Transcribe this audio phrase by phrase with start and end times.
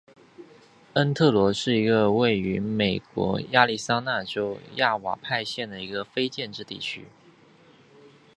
[0.95, 7.05] 恩特罗是位于美国亚利桑那州亚瓦派县的一个非建制地区。